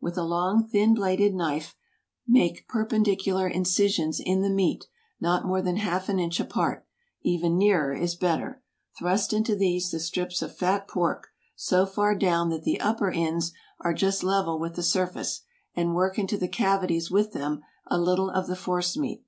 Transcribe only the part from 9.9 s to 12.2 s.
the strips of fat pork, so far